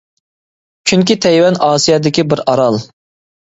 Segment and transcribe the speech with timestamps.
[0.91, 2.81] چۈنكى تەيۋەن ئاسىيادىكى بىر ئارال.